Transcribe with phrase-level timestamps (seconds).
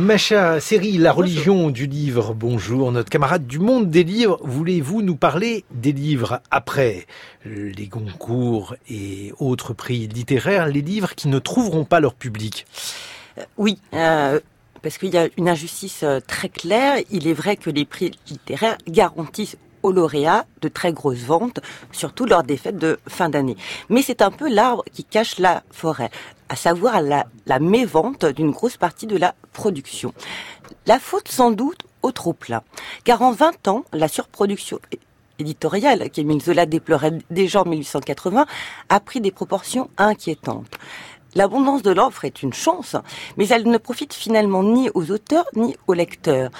[0.00, 2.32] Macha série La religion du livre.
[2.32, 4.40] Bonjour, notre camarade du monde des livres.
[4.42, 7.06] Voulez-vous nous parler des livres après
[7.44, 12.66] les concours et autres prix littéraires, les livres qui ne trouveront pas leur public?
[13.36, 13.78] Euh, Oui.
[13.92, 14.40] Euh,
[14.80, 16.96] parce qu'il y a une injustice euh, très claire.
[17.10, 21.60] Il est vrai que les prix littéraires garantissent aux lauréats de très grosses ventes,
[21.92, 23.56] surtout lors des fêtes de fin d'année.
[23.88, 26.10] Mais c'est un peu l'arbre qui cache la forêt,
[26.48, 30.12] à savoir la, la mévente d'une grosse partie de la production.
[30.86, 32.62] La faute sans doute au trop plein,
[33.04, 34.78] car en 20 ans, la surproduction
[35.38, 38.46] éditoriale qu'Émile Zola déplorait déjà en 1880
[38.88, 40.78] a pris des proportions inquiétantes.
[41.34, 42.96] L'abondance de l'offre est une chance,
[43.36, 46.50] mais elle ne profite finalement ni aux auteurs ni aux lecteurs.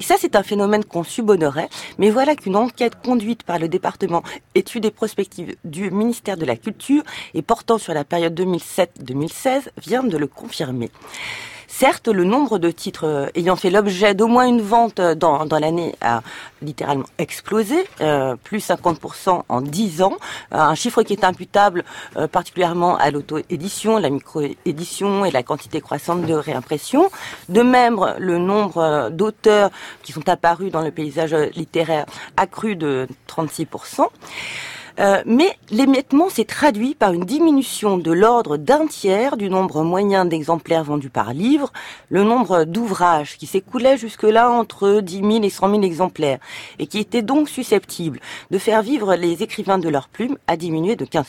[0.00, 1.68] Ça, c'est un phénomène qu'on subonnerait,
[1.98, 4.22] mais voilà qu'une enquête conduite par le département
[4.54, 7.02] études et prospectives du ministère de la Culture
[7.34, 10.90] et portant sur la période 2007-2016 vient de le confirmer.
[11.70, 15.44] Certes, le nombre de titres euh, ayant fait l'objet d'au moins une vente euh, dans,
[15.44, 16.22] dans l'année a
[16.62, 20.16] littéralement explosé, euh, plus 50% en 10 ans,
[20.50, 21.84] un chiffre qui est imputable
[22.32, 27.10] particulièrement à l'auto-édition, la micro-édition et la quantité croissante de réimpression.
[27.48, 29.70] De même, le nombre d'auteurs
[30.02, 34.06] qui sont apparus dans le paysage littéraire a cru de 36%.
[35.00, 40.24] Euh, mais l'émiettement s'est traduit par une diminution de l'ordre d'un tiers du nombre moyen
[40.24, 41.72] d'exemplaires vendus par livre,
[42.08, 46.38] le nombre d'ouvrages qui s'écoulait jusque-là entre 10 000 et 100 000 exemplaires,
[46.78, 50.96] et qui était donc susceptible de faire vivre les écrivains de leur plume, a diminué
[50.96, 51.24] de 15%.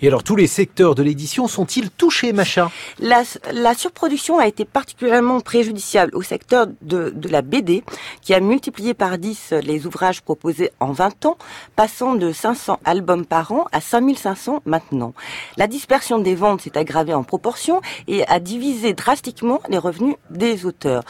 [0.00, 2.70] Et alors tous les secteurs de l'édition sont-ils touchés, Macha?
[2.98, 7.84] La, la, surproduction a été particulièrement préjudiciable au secteur de, de la BD,
[8.22, 11.36] qui a multiplié par 10 les ouvrages proposés en 20 ans,
[11.76, 15.12] passant de 500 albums par an à 5500 maintenant.
[15.56, 20.66] La dispersion des ventes s'est aggravée en proportion et a divisé drastiquement les revenus des
[20.66, 21.02] auteurs.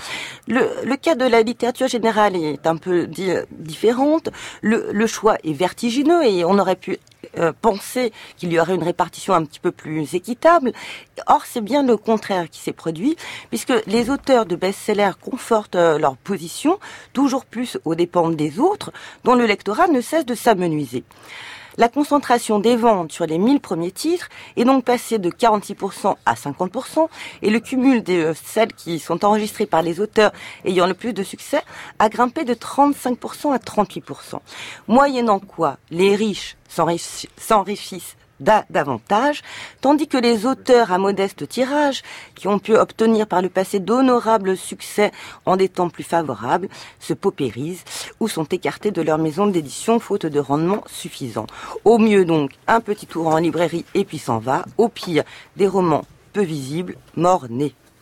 [0.48, 3.06] Le, cas de la littérature générale est un peu
[3.50, 4.30] différente.
[4.62, 6.98] Le, le choix est vertigineux et on aurait pu
[7.38, 10.72] euh, penser qu'il y aurait une répartition un petit peu plus équitable.
[11.26, 13.16] Or, c'est bien le contraire qui s'est produit,
[13.50, 16.80] puisque les auteurs de best-sellers confortent euh, leur position
[17.12, 18.90] toujours plus aux dépens des autres,
[19.22, 21.04] dont le lectorat ne cesse de s'amenuiser.
[21.76, 26.34] La concentration des ventes sur les 1000 premiers titres est donc passée de 46% à
[26.34, 27.08] 50%
[27.42, 30.32] et le cumul de celles qui sont enregistrées par les auteurs
[30.64, 31.62] ayant le plus de succès
[31.98, 34.40] a grimpé de 35% à 38%.
[34.88, 39.42] Moyennant quoi, les riches s'enrichissent davantage,
[39.80, 42.02] tandis que les auteurs à modeste tirage,
[42.34, 45.12] qui ont pu obtenir par le passé d'honorables succès
[45.46, 46.68] en des temps plus favorables,
[46.98, 47.84] se paupérisent
[48.18, 51.46] ou sont écartés de leur maison d'édition faute de rendement suffisant.
[51.84, 55.24] Au mieux donc, un petit tour en librairie et puis s'en va, au pire,
[55.56, 57.74] des romans peu visibles, morts-nés.